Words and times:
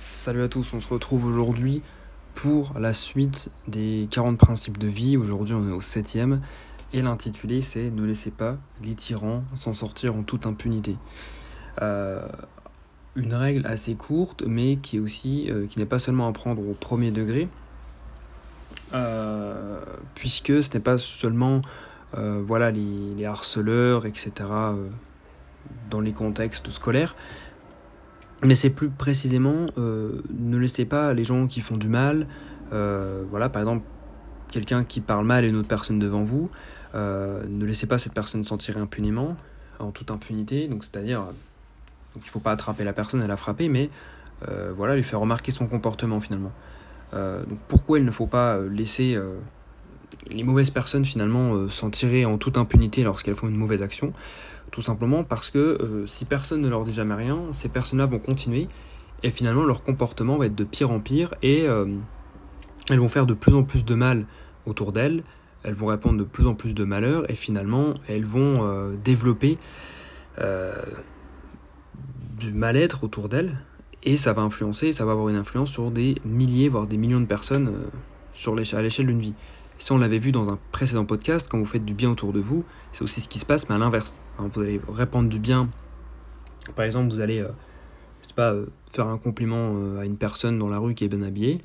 Salut 0.00 0.44
à 0.44 0.48
tous, 0.48 0.74
on 0.74 0.80
se 0.80 0.88
retrouve 0.88 1.24
aujourd'hui 1.24 1.82
pour 2.36 2.72
la 2.78 2.92
suite 2.92 3.50
des 3.66 4.06
40 4.12 4.38
principes 4.38 4.78
de 4.78 4.86
vie. 4.86 5.16
Aujourd'hui 5.16 5.56
on 5.56 5.66
est 5.66 5.72
au 5.72 5.80
7ème 5.80 6.38
et 6.92 7.02
l'intitulé 7.02 7.62
c'est 7.62 7.90
Ne 7.90 8.04
laissez 8.04 8.30
pas 8.30 8.58
les 8.80 8.94
tyrans 8.94 9.42
s'en 9.56 9.72
sortir 9.72 10.14
en 10.14 10.22
toute 10.22 10.46
impunité. 10.46 10.94
Euh, 11.82 12.24
une 13.16 13.34
règle 13.34 13.66
assez 13.66 13.96
courte 13.96 14.44
mais 14.46 14.76
qui 14.76 14.98
est 14.98 15.00
aussi 15.00 15.50
euh, 15.50 15.66
qui 15.66 15.80
n'est 15.80 15.84
pas 15.84 15.98
seulement 15.98 16.28
à 16.28 16.32
prendre 16.32 16.62
au 16.62 16.74
premier 16.74 17.10
degré 17.10 17.48
euh, 18.94 19.80
puisque 20.14 20.62
ce 20.62 20.72
n'est 20.74 20.80
pas 20.80 20.96
seulement 20.96 21.60
voilà 22.12 22.70
les, 22.70 23.14
les, 23.16 23.26
harceleurs 23.26 24.06
etc 24.06 24.48
dans 25.90 26.00
les 26.00 26.12
contextes 26.12 26.70
scolaires 26.70 27.16
mais 28.42 28.54
c'est 28.54 28.70
plus 28.70 28.88
précisément, 28.88 29.66
euh, 29.78 30.22
ne 30.30 30.56
laissez 30.56 30.84
pas 30.84 31.12
les 31.12 31.24
gens 31.24 31.46
qui 31.46 31.60
font 31.60 31.76
du 31.76 31.88
mal, 31.88 32.26
euh, 32.72 33.24
voilà, 33.30 33.48
par 33.48 33.62
exemple, 33.62 33.84
quelqu'un 34.50 34.84
qui 34.84 35.00
parle 35.00 35.26
mal 35.26 35.44
et 35.44 35.48
une 35.48 35.56
autre 35.56 35.68
personne 35.68 35.98
devant 35.98 36.22
vous, 36.22 36.50
euh, 36.94 37.44
ne 37.48 37.64
laissez 37.64 37.86
pas 37.86 37.98
cette 37.98 38.14
personne 38.14 38.44
s'en 38.44 38.56
tirer 38.56 38.80
impunément, 38.80 39.36
en 39.78 39.90
toute 39.90 40.10
impunité, 40.10 40.68
donc 40.68 40.84
c'est-à-dire, 40.84 41.20
donc 41.20 42.24
il 42.24 42.28
faut 42.28 42.40
pas 42.40 42.52
attraper 42.52 42.84
la 42.84 42.92
personne 42.92 43.22
et 43.22 43.26
la 43.26 43.36
frapper, 43.36 43.68
mais 43.68 43.90
voilà, 44.76 44.94
lui 44.94 45.02
faire 45.02 45.20
remarquer 45.20 45.50
son 45.50 45.66
comportement 45.66 46.20
finalement. 46.20 46.52
pourquoi 47.66 47.98
il 47.98 48.04
ne 48.04 48.10
faut 48.10 48.26
pas 48.26 48.58
laisser 48.60 49.18
les 50.30 50.42
mauvaises 50.42 50.70
personnes 50.70 51.04
finalement 51.04 51.68
s'en 51.68 51.90
tirer 51.90 52.24
en 52.24 52.36
toute 52.36 52.58
impunité 52.58 53.02
lorsqu'elles 53.02 53.34
font 53.34 53.48
une 53.48 53.56
mauvaise 53.56 53.82
action 53.82 54.12
tout 54.70 54.82
simplement 54.82 55.24
parce 55.24 55.50
que 55.50 55.58
euh, 55.58 56.06
si 56.06 56.24
personne 56.24 56.60
ne 56.60 56.68
leur 56.68 56.84
dit 56.84 56.92
jamais 56.92 57.14
rien, 57.14 57.40
ces 57.52 57.68
personnes-là 57.68 58.06
vont 58.06 58.18
continuer 58.18 58.68
et 59.22 59.30
finalement 59.30 59.64
leur 59.64 59.82
comportement 59.82 60.36
va 60.36 60.46
être 60.46 60.54
de 60.54 60.64
pire 60.64 60.90
en 60.90 61.00
pire 61.00 61.34
et 61.42 61.66
euh, 61.66 61.86
elles 62.90 63.00
vont 63.00 63.08
faire 63.08 63.26
de 63.26 63.34
plus 63.34 63.54
en 63.54 63.64
plus 63.64 63.84
de 63.84 63.94
mal 63.94 64.26
autour 64.66 64.92
d'elles, 64.92 65.24
elles 65.64 65.74
vont 65.74 65.86
répandre 65.86 66.18
de 66.18 66.24
plus 66.24 66.46
en 66.46 66.54
plus 66.54 66.74
de 66.74 66.84
malheur 66.84 67.30
et 67.30 67.34
finalement 67.34 67.94
elles 68.08 68.24
vont 68.24 68.64
euh, 68.64 68.96
développer 69.02 69.58
du 72.38 72.52
mal-être 72.52 73.02
autour 73.02 73.28
d'elles 73.28 73.58
et 74.04 74.16
ça 74.16 74.32
va 74.32 74.42
influencer, 74.42 74.92
ça 74.92 75.04
va 75.04 75.10
avoir 75.10 75.28
une 75.30 75.36
influence 75.36 75.72
sur 75.72 75.90
des 75.90 76.14
milliers 76.24 76.68
voire 76.68 76.86
des 76.86 76.96
millions 76.96 77.20
de 77.20 77.26
personnes 77.26 77.74
à 78.46 78.82
l'échelle 78.82 79.06
d'une 79.06 79.18
vie. 79.18 79.34
Si 79.78 79.92
on 79.92 79.98
l'avait 79.98 80.18
vu 80.18 80.32
dans 80.32 80.50
un 80.50 80.58
précédent 80.72 81.04
podcast, 81.04 81.46
quand 81.48 81.56
vous 81.56 81.64
faites 81.64 81.84
du 81.84 81.94
bien 81.94 82.10
autour 82.10 82.32
de 82.32 82.40
vous, 82.40 82.64
c'est 82.90 83.04
aussi 83.04 83.20
ce 83.20 83.28
qui 83.28 83.38
se 83.38 83.46
passe, 83.46 83.68
mais 83.68 83.76
à 83.76 83.78
l'inverse. 83.78 84.20
Vous 84.38 84.60
allez 84.60 84.80
répandre 84.88 85.28
du 85.28 85.38
bien. 85.38 85.68
Par 86.74 86.84
exemple, 86.84 87.14
vous 87.14 87.20
allez, 87.20 87.38
euh, 87.38 87.48
je 88.22 88.28
sais 88.28 88.34
pas, 88.34 88.52
euh, 88.52 88.66
faire 88.90 89.06
un 89.06 89.18
compliment 89.18 89.74
euh, 89.76 90.00
à 90.00 90.04
une 90.04 90.16
personne 90.16 90.58
dans 90.58 90.68
la 90.68 90.78
rue 90.78 90.94
qui 90.94 91.04
est 91.04 91.08
bien 91.08 91.22
habillée. 91.22 91.58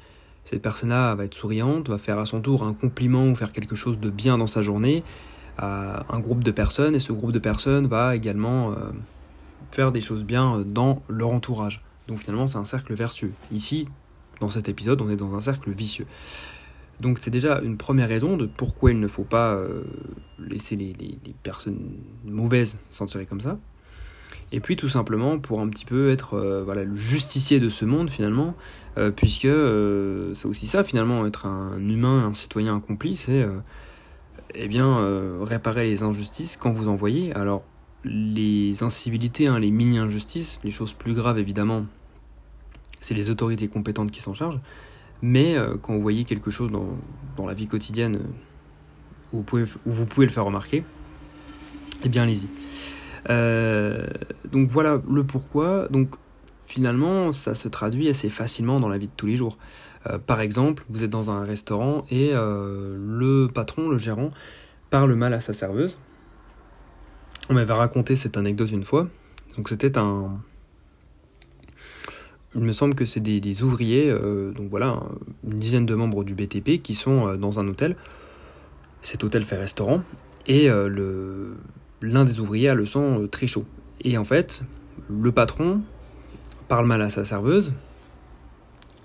Cette 0.44 0.62
personne-là 0.62 1.16
va 1.16 1.26
être 1.26 1.34
souriante, 1.34 1.90
va 1.90 1.98
faire 1.98 2.20
à 2.20 2.26
son 2.28 2.40
tour 2.40 2.64
un 2.64 2.76
compliment 2.76 3.26
ou 3.26 3.34
faire 3.36 3.52
quelque 3.52 3.76
chose 3.76 4.00
de 4.00 4.12
bien 4.12 4.38
dans 4.38 4.48
sa 4.48 4.62
journée 4.62 5.04
à 5.58 6.06
un 6.14 6.20
groupe 6.20 6.44
de 6.44 6.52
personnes, 6.52 6.94
et 6.96 7.00
ce 7.00 7.14
groupe 7.14 7.32
de 7.32 7.40
personnes 7.40 7.88
va 7.88 8.16
également 8.16 8.74
faire 9.72 9.92
des 9.92 10.02
choses 10.02 10.24
bien 10.24 10.64
dans 10.66 11.04
leur 11.08 11.32
entourage. 11.32 11.84
Donc 12.08 12.18
finalement, 12.18 12.48
c'est 12.48 12.58
un 12.58 12.66
cercle 12.66 12.94
vertueux. 12.96 13.34
Ici, 13.52 13.88
dans 14.42 14.50
cet 14.50 14.68
épisode, 14.68 15.02
on 15.02 15.10
est 15.10 15.16
dans 15.16 15.36
un 15.36 15.40
cercle 15.40 15.72
vicieux. 15.72 16.08
Donc 17.04 17.18
c'est 17.20 17.32
déjà 17.32 17.60
une 17.60 17.76
première 17.76 18.08
raison 18.08 18.38
de 18.38 18.46
pourquoi 18.46 18.92
il 18.92 19.00
ne 19.02 19.10
faut 19.10 19.26
pas 19.26 19.56
euh, 19.56 19.84
laisser 20.40 20.78
les, 20.78 20.96
personnes 21.44 21.98
mauvaises 22.24 22.80
s'en 22.92 23.06
tirer 23.06 23.26
comme 23.26 23.42
ça. 23.42 23.60
Et 24.54 24.62
puis 24.62 24.78
tout 24.78 24.88
simplement 24.88 25.38
pour 25.38 25.60
un 25.60 25.68
petit 25.68 25.84
peu 25.84 26.12
être 26.12 26.36
euh, 26.36 26.64
voilà, 26.64 26.86
le 26.86 26.96
justicier 26.96 27.60
de 27.60 27.68
ce 27.68 27.84
monde 27.84 28.10
finalement, 28.10 28.56
euh, 28.98 29.12
puisque 29.12 29.50
c'est 30.34 30.48
aussi 30.48 30.66
ça 30.68 30.86
finalement, 30.86 31.26
être 31.26 31.46
un 31.46 31.78
humain, 31.78 32.26
un 32.26 32.34
citoyen 32.34 32.78
accompli, 32.78 33.18
c'est 33.18 33.46
eh 34.56 34.68
bien 34.70 34.98
réparer 35.42 35.84
les 35.84 36.04
injustices 36.04 36.56
quand 36.56 36.72
vous 36.72 36.88
en 36.88 36.96
voyez. 36.96 37.34
Alors 37.34 37.64
les 38.06 38.82
incivilités, 38.82 39.48
hein, 39.48 39.60
les 39.60 39.72
mini-injustices, 39.72 40.62
les 40.64 40.72
choses 40.72 40.94
plus 40.94 41.14
graves 41.14 41.38
évidemment, 41.38 41.86
c'est 43.02 43.14
les 43.14 43.30
autorités 43.30 43.68
compétentes 43.68 44.10
qui 44.10 44.22
s'en 44.22 44.34
chargent. 44.34 44.62
Mais 45.22 45.56
euh, 45.58 45.78
quand 45.82 45.94
vous 45.94 46.02
voyez 46.02 46.24
quelque 46.26 46.52
chose 46.52 46.72
dans, 46.72 47.46
la 47.46 47.54
vie 47.54 47.68
quotidienne 47.68 48.16
euh, 48.18 48.28
où 49.32 49.38
vous, 49.38 49.44
pouvez, 49.44 49.66
vous 49.86 50.06
pouvez 50.06 50.26
le 50.26 50.32
faire 50.32 50.46
remarquer, 50.46 50.84
eh 52.04 52.10
bien 52.10 52.24
allez-y. 52.24 52.48
Euh, 53.30 54.06
donc 54.52 54.70
voilà 54.70 55.02
le 55.10 55.24
pourquoi. 55.24 55.88
Donc 55.90 56.16
finalement, 56.66 57.32
ça 57.32 57.56
se 57.56 57.68
traduit 57.68 58.10
assez 58.10 58.30
facilement 58.30 58.80
dans 58.80 58.90
la 58.90 58.98
vie 58.98 59.08
de 59.08 59.14
tous 59.16 59.28
les 59.28 59.36
jours. 59.36 59.58
par 60.26 60.42
exemple, 60.42 60.84
vous 60.90 61.04
êtes 61.04 61.10
dans 61.10 61.32
un 61.32 61.46
restaurant 61.46 62.06
et 62.10 62.32
le 62.34 63.48
patron, 63.48 63.90
le 63.90 63.98
gérant, 63.98 64.32
parle 64.90 65.14
mal 65.16 65.34
à 65.34 65.40
sa 65.40 65.54
serveuse. 65.54 65.98
On 67.50 67.54
m'avait 67.54 67.74
raconté 67.74 68.16
cette 68.16 68.38
anecdote 68.38 68.72
une 68.72 68.84
fois. 68.84 69.08
Donc 69.56 69.70
c'était 69.70 69.98
un, 69.98 70.40
il 72.56 72.62
me 72.62 72.72
semble 72.72 72.96
que 72.96 73.06
c'est 73.06 73.20
des, 73.20 73.64
ouvriers, 73.64 74.10
euh, 74.10 74.52
donc 74.52 74.70
voilà, 74.70 75.02
une 75.44 75.60
dizaine 75.60 75.86
de 75.86 75.96
membres 75.96 76.24
du 76.24 76.36
BTP 76.36 76.82
qui 76.82 76.96
sont 76.96 77.28
euh, 77.28 77.38
dans 77.38 77.60
un 77.60 77.68
hôtel. 77.68 77.96
Cet 79.02 79.24
hôtel 79.24 79.44
fait 79.44 79.58
restaurant. 79.58 80.04
Et 80.46 80.70
euh, 80.70 81.54
l'un 82.02 82.26
des 82.26 82.40
ouvriers 82.40 82.70
a 82.70 82.76
le 82.76 82.86
sang 82.86 83.28
très 83.28 83.48
chaud. 83.48 83.66
Et 84.02 84.18
en 84.18 84.24
fait, 84.24 84.64
le 85.10 85.32
patron 85.32 85.82
parle 86.68 86.86
mal 86.86 87.02
à 87.02 87.10
sa 87.10 87.24
serveuse. 87.24 87.74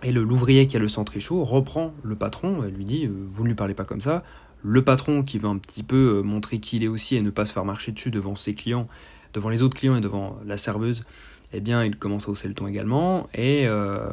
Et 0.04 0.12
l'ouvrier 0.12 0.66
qui 0.66 0.76
a 0.76 0.80
le 0.80 0.86
sang 0.86 1.04
très 1.04 1.20
chaud 1.20 1.42
reprend 1.42 1.92
le 2.04 2.14
patron 2.14 2.64
et 2.64 2.70
lui 2.70 2.84
dit 2.84 3.08
Vous 3.32 3.42
ne 3.42 3.48
lui 3.48 3.54
parlez 3.56 3.74
pas 3.74 3.84
comme 3.84 4.00
ça. 4.00 4.22
Le 4.62 4.82
patron 4.82 5.22
qui 5.22 5.38
veut 5.38 5.48
un 5.48 5.58
petit 5.58 5.82
peu 5.82 6.22
montrer 6.22 6.60
qui 6.60 6.76
il 6.76 6.84
est 6.84 6.88
aussi 6.88 7.16
et 7.16 7.22
ne 7.22 7.30
pas 7.30 7.44
se 7.44 7.52
faire 7.52 7.64
marcher 7.64 7.90
dessus 7.90 8.12
devant 8.12 8.36
ses 8.36 8.54
clients, 8.54 8.86
devant 9.34 9.48
les 9.48 9.62
autres 9.62 9.76
clients 9.76 9.96
et 9.96 10.00
devant 10.00 10.38
la 10.46 10.56
serveuse, 10.56 11.04
eh 11.52 11.60
bien, 11.60 11.84
il 11.84 11.96
commence 11.96 12.28
à 12.28 12.30
hausser 12.30 12.48
le 12.48 12.54
ton 12.54 12.66
également, 12.66 13.28
et 13.34 13.66
euh, 13.66 14.10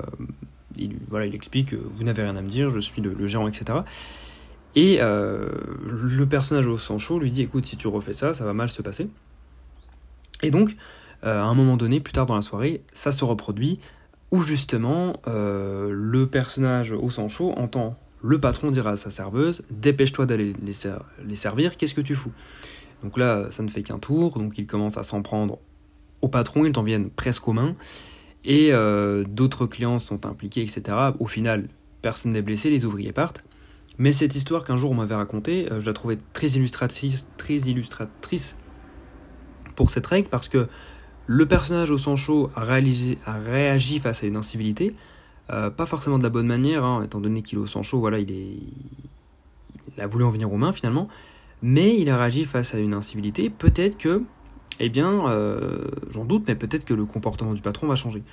il, 0.77 0.95
voilà, 1.09 1.25
il 1.25 1.35
explique 1.35 1.73
Vous 1.73 2.03
n'avez 2.03 2.23
rien 2.23 2.35
à 2.35 2.41
me 2.41 2.47
dire, 2.47 2.69
je 2.69 2.79
suis 2.79 3.01
le, 3.01 3.27
gérant, 3.27 3.47
etc. 3.47 3.79
Et 4.75 4.99
euh, 5.01 5.49
le 5.85 6.25
personnage 6.25 6.67
au 6.67 6.77
sang 6.77 6.99
chaud 6.99 7.19
lui 7.19 7.31
dit 7.31 7.41
Écoute, 7.41 7.65
si 7.65 7.77
tu 7.77 7.87
refais 7.87 8.13
ça, 8.13 8.33
ça 8.33 8.45
va 8.45 8.53
mal 8.53 8.69
se 8.69 8.81
passer. 8.81 9.07
Et 10.43 10.51
donc, 10.51 10.75
euh, 11.23 11.41
à 11.41 11.45
un 11.45 11.53
moment 11.53 11.77
donné, 11.77 11.99
plus 11.99 12.13
tard 12.13 12.25
dans 12.25 12.35
la 12.35 12.41
soirée, 12.41 12.81
ça 12.93 13.11
se 13.11 13.23
reproduit, 13.23 13.79
où 14.31 14.41
justement, 14.41 15.13
le 15.27 16.25
personnage 16.25 16.91
au 16.91 17.09
sang 17.09 17.29
chaud 17.29 17.53
entend 17.57 17.97
le 18.21 18.39
patron 18.39 18.71
dire 18.71 18.87
à 18.87 18.95
sa 18.95 19.11
serveuse 19.11 19.63
Dépêche-toi 19.69 20.25
d'aller 20.25 20.53
les 20.63 21.35
servir, 21.35 21.77
qu'est-ce 21.77 21.93
que 21.93 22.01
tu 22.01 22.15
fous? 22.15 22.33
Donc 23.03 23.17
là, 23.17 23.51
ça 23.51 23.61
ne 23.61 23.67
fait 23.67 23.83
qu'un 23.83 23.99
tour, 23.99 24.39
donc 24.39 24.57
il 24.57 24.65
commence 24.65 24.97
à 24.97 25.03
s'en 25.03 25.21
prendre 25.21 25.59
au 26.21 26.27
patron, 26.27 26.65
ils 26.65 26.71
t'en 26.71 26.83
viennent 26.83 27.09
presque 27.09 27.47
aux 27.47 27.53
mains. 27.53 27.75
Et 28.43 28.69
euh, 28.71 29.23
d'autres 29.27 29.65
clients 29.65 29.99
sont 29.99 30.25
impliqués, 30.25 30.61
etc. 30.61 30.97
Au 31.19 31.27
final, 31.27 31.67
personne 32.01 32.31
n'est 32.33 32.41
blessé, 32.41 32.69
les 32.69 32.85
ouvriers 32.85 33.11
partent. 33.11 33.43
Mais 33.97 34.11
cette 34.11 34.35
histoire 34.35 34.65
qu'un 34.65 34.77
jour 34.77 34.91
on 34.91 34.95
m'avait 34.95 35.15
racontée, 35.15 35.71
euh, 35.71 35.79
je 35.79 35.85
la 35.85 35.93
trouvais 35.93 36.17
très 36.33 36.47
illustratrice, 36.47 37.27
très 37.37 37.57
illustratrice 37.57 38.57
pour 39.75 39.89
cette 39.89 40.05
règle 40.05 40.29
parce 40.29 40.49
que 40.49 40.67
le 41.27 41.45
personnage 41.45 41.91
au 41.91 41.97
sang 41.97 42.15
chaud 42.15 42.51
a, 42.55 42.61
réagi 42.63 43.99
face 43.99 44.23
à 44.23 44.27
une 44.27 44.35
incivilité, 44.35 44.95
euh, 45.49 45.69
pas 45.69 45.85
forcément 45.85 46.17
de 46.17 46.23
la 46.23 46.29
bonne 46.29 46.47
manière, 46.47 46.83
hein, 46.83 47.03
étant 47.03 47.19
donné 47.19 47.41
qu'il 47.41 47.57
est 47.57 47.61
au 47.61 47.65
sang 47.65 47.83
chaud, 47.83 47.99
voilà, 47.99 48.19
il, 48.19 48.31
est, 48.31 48.57
il 49.95 50.01
a 50.01 50.07
voulu 50.07 50.23
en 50.23 50.29
venir 50.29 50.51
aux 50.51 50.57
mains 50.57 50.71
finalement, 50.71 51.07
mais 51.61 51.97
il 51.97 52.09
a 52.09 52.17
réagi 52.17 52.45
face 52.45 52.75
à 52.75 52.79
une 52.79 52.93
incivilité. 52.93 53.49
Peut-être 53.49 53.97
que 53.97 54.23
eh 54.79 54.89
bien, 54.89 55.27
euh, 55.27 55.85
j'en 56.09 56.25
doute, 56.25 56.43
mais 56.47 56.55
peut-être 56.55 56.85
que 56.85 56.93
le 56.93 57.05
comportement 57.05 57.53
du 57.53 57.61
patron 57.61 57.87
va 57.87 57.95
changer. 57.95 58.23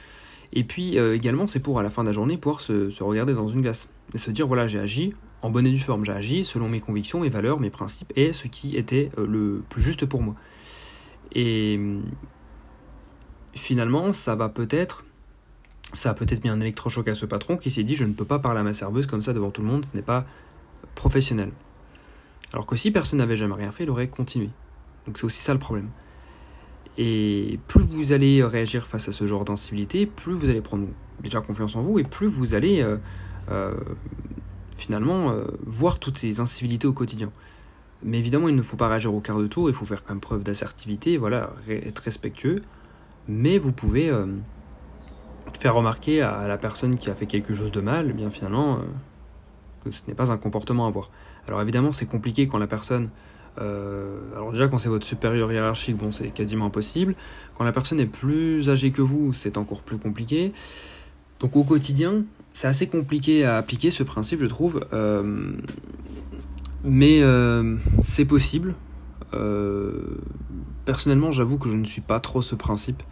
Et 0.52 0.64
puis 0.64 0.98
euh, 0.98 1.14
également, 1.14 1.46
c'est 1.46 1.60
pour 1.60 1.78
à 1.78 1.82
la 1.82 1.90
fin 1.90 2.02
de 2.02 2.08
la 2.08 2.12
journée 2.12 2.36
pouvoir 2.36 2.60
se, 2.60 3.02
regarder 3.02 3.34
dans 3.34 3.48
une 3.48 3.62
glace 3.62 3.88
et 4.14 4.18
se 4.18 4.30
dire 4.30 4.46
voilà, 4.46 4.68
j'ai 4.68 4.78
agi 4.78 5.14
en 5.40 5.50
bonne 5.50 5.66
et 5.66 5.70
due 5.70 5.78
forme, 5.78 6.04
j'ai 6.04 6.12
agi 6.12 6.44
selon 6.44 6.68
mes 6.68 6.80
convictions, 6.80 7.20
mes 7.20 7.30
valeurs, 7.30 7.58
mes 7.58 7.70
principes 7.70 8.12
et 8.16 8.32
ce 8.32 8.48
qui 8.48 8.76
était 8.76 9.10
euh, 9.18 9.26
le 9.26 9.62
plus 9.68 9.82
juste 9.82 10.04
pour 10.04 10.22
moi. 10.22 10.34
Et 11.34 11.80
finalement, 13.54 14.12
ça 14.12 14.34
va 14.34 14.50
peut-être, 14.50 15.04
ça 15.94 16.10
a 16.10 16.14
peut-être 16.14 16.44
mis 16.44 16.50
un 16.50 16.60
électrochoc 16.60 17.08
à 17.08 17.14
ce 17.14 17.24
patron 17.24 17.56
qui 17.56 17.70
s'est 17.70 17.82
dit 17.82 17.96
je 17.96 18.04
ne 18.04 18.12
peux 18.12 18.26
pas 18.26 18.38
parler 18.38 18.60
à 18.60 18.62
ma 18.62 18.74
serveuse 18.74 19.06
comme 19.06 19.22
ça 19.22 19.32
devant 19.32 19.50
tout 19.50 19.62
le 19.62 19.68
monde, 19.68 19.86
ce 19.86 19.96
n'est 19.96 20.02
pas 20.02 20.26
professionnel. 20.94 21.50
Alors 22.52 22.66
que 22.66 22.76
si 22.76 22.90
personne 22.90 23.20
n'avait 23.20 23.36
jamais 23.36 23.54
rien 23.54 23.72
fait, 23.72 23.84
il 23.84 23.90
aurait 23.90 24.08
continué. 24.08 24.50
Donc 25.06 25.16
c'est 25.16 25.24
aussi 25.24 25.40
ça 25.40 25.54
le 25.54 25.58
problème. 25.58 25.88
Et 26.98 27.58
plus 27.68 27.86
vous 27.86 28.12
allez 28.12 28.44
réagir 28.44 28.86
face 28.86 29.08
à 29.08 29.12
ce 29.12 29.26
genre 29.26 29.44
d'incivilité, 29.44 30.06
plus 30.06 30.34
vous 30.34 30.48
allez 30.48 30.60
prendre 30.60 30.88
déjà 31.22 31.40
confiance 31.40 31.76
en 31.76 31.80
vous 31.80 31.98
et 31.98 32.04
plus 32.04 32.26
vous 32.26 32.54
allez 32.54 32.82
euh, 32.82 32.98
euh, 33.50 33.74
finalement 34.76 35.30
euh, 35.30 35.44
voir 35.64 35.98
toutes 35.98 36.18
ces 36.18 36.40
incivilités 36.40 36.86
au 36.86 36.92
quotidien. 36.92 37.30
Mais 38.02 38.18
évidemment, 38.18 38.48
il 38.48 38.56
ne 38.56 38.62
faut 38.62 38.76
pas 38.76 38.88
réagir 38.88 39.14
au 39.14 39.20
quart 39.20 39.38
de 39.38 39.46
tour, 39.46 39.70
il 39.70 39.74
faut 39.74 39.84
faire 39.84 40.02
comme 40.02 40.20
preuve 40.20 40.42
d'assertivité, 40.42 41.16
voilà, 41.16 41.50
être 41.68 42.00
respectueux. 42.00 42.62
Mais 43.28 43.58
vous 43.58 43.70
pouvez 43.70 44.12
faire 45.60 45.76
remarquer 45.76 46.20
à 46.20 46.48
la 46.48 46.58
personne 46.58 46.98
qui 46.98 47.10
a 47.10 47.14
fait 47.14 47.26
quelque 47.26 47.54
chose 47.54 47.70
de 47.70 47.80
mal, 47.80 48.08
eh 48.10 48.12
bien 48.12 48.28
finalement, 48.28 48.80
que 49.84 49.92
ce 49.92 50.02
n'est 50.08 50.14
pas 50.14 50.32
un 50.32 50.36
comportement 50.36 50.86
à 50.86 50.88
avoir. 50.88 51.10
Alors 51.46 51.62
évidemment, 51.62 51.92
c'est 51.92 52.06
compliqué 52.06 52.48
quand 52.48 52.58
la 52.58 52.66
personne 52.66 53.10
alors 53.58 54.52
déjà 54.52 54.68
quand 54.68 54.78
c'est 54.78 54.88
votre 54.88 55.06
supérieur 55.06 55.52
hiérarchique, 55.52 55.96
bon 55.96 56.10
c'est 56.10 56.30
quasiment 56.30 56.66
impossible. 56.66 57.14
Quand 57.54 57.64
la 57.64 57.72
personne 57.72 58.00
est 58.00 58.06
plus 58.06 58.70
âgée 58.70 58.90
que 58.90 59.02
vous, 59.02 59.32
c'est 59.34 59.58
encore 59.58 59.82
plus 59.82 59.98
compliqué. 59.98 60.52
Donc 61.42 61.56
au 61.56 61.64
quotidien, 61.64 62.22
c'est 62.52 62.68
assez 62.68 62.86
compliqué 62.86 63.44
à 63.44 63.56
appliquer 63.56 63.90
ce 63.90 64.02
principe, 64.02 64.38
je 64.40 64.46
trouve. 64.46 64.86
Euh, 64.92 65.52
mais 66.84 67.20
euh, 67.22 67.76
c'est 68.04 68.24
possible. 68.24 68.76
Euh, 69.34 70.18
personnellement, 70.84 71.32
j'avoue 71.32 71.58
que 71.58 71.68
je 71.68 71.76
ne 71.76 71.84
suis 71.84 72.00
pas 72.00 72.20
trop 72.20 72.42
ce 72.42 72.54
principe. 72.54 73.02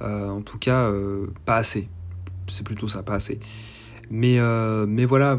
en 0.00 0.42
tout 0.42 0.58
cas, 0.58 0.90
pas 1.44 1.56
assez. 1.56 1.88
C'est 2.48 2.64
plutôt 2.64 2.88
ça, 2.88 3.02
pas 3.02 3.14
assez. 3.14 3.38
Mais, 4.10 4.38
mais 4.86 5.04
voilà, 5.04 5.38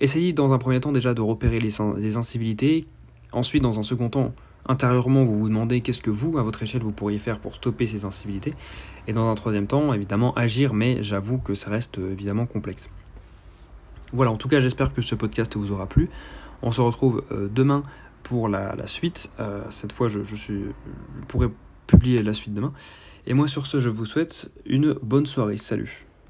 essayez 0.00 0.32
dans 0.32 0.52
un 0.52 0.58
premier 0.58 0.80
temps 0.80 0.92
déjà 0.92 1.14
de 1.14 1.20
repérer 1.20 1.60
les, 1.60 1.72
les 1.98 2.16
incivilités. 2.16 2.86
Ensuite, 3.32 3.62
dans 3.62 3.78
un 3.78 3.82
second 3.82 4.08
temps, 4.08 4.34
intérieurement, 4.66 5.24
vous 5.24 5.38
vous 5.38 5.48
demandez 5.48 5.80
qu'est-ce 5.80 6.02
que 6.02 6.10
vous, 6.10 6.38
à 6.38 6.42
votre 6.42 6.62
échelle, 6.62 6.82
vous 6.82 6.92
pourriez 6.92 7.18
faire 7.18 7.38
pour 7.38 7.54
stopper 7.54 7.86
ces 7.86 8.04
incivilités. 8.04 8.54
Et 9.06 9.12
dans 9.12 9.28
un 9.30 9.34
troisième 9.34 9.66
temps, 9.66 9.92
évidemment, 9.92 10.34
agir, 10.34 10.74
mais 10.74 11.02
j'avoue 11.02 11.38
que 11.38 11.54
ça 11.54 11.70
reste 11.70 11.98
euh, 11.98 12.12
évidemment 12.12 12.46
complexe. 12.46 12.88
Voilà, 14.12 14.30
en 14.30 14.36
tout 14.36 14.48
cas, 14.48 14.60
j'espère 14.60 14.92
que 14.92 15.02
ce 15.02 15.14
podcast 15.14 15.56
vous 15.56 15.72
aura 15.72 15.86
plu. 15.86 16.10
On 16.60 16.70
se 16.70 16.80
retrouve 16.80 17.24
euh, 17.32 17.48
demain 17.52 17.82
pour 18.22 18.48
la, 18.48 18.86
suite. 18.86 19.30
Euh, 19.40 19.62
cette 19.70 19.92
fois, 19.92 20.08
je, 20.08 20.20
pourrai 21.28 21.48
publier 21.86 22.22
la 22.22 22.34
suite 22.34 22.54
demain. 22.54 22.72
Et 23.26 23.34
moi, 23.34 23.48
sur 23.48 23.66
ce, 23.66 23.80
je 23.80 23.88
vous 23.88 24.06
souhaite 24.06 24.50
une 24.66 24.92
bonne 25.02 25.26
soirée. 25.26 25.56
Salut 25.56 26.06